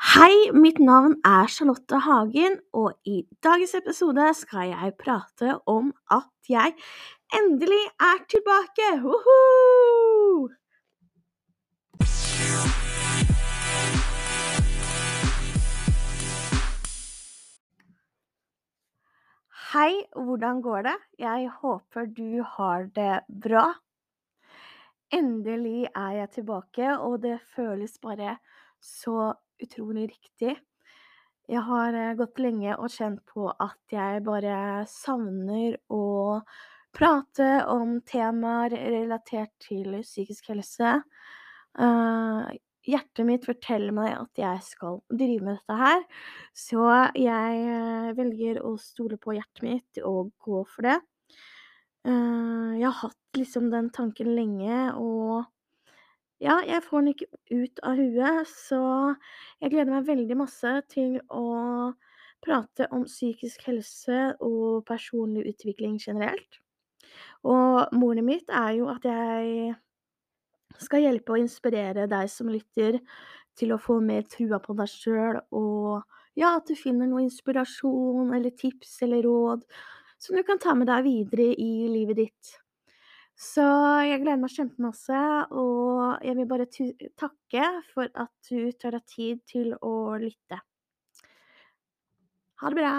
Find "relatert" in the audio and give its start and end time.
38.74-39.50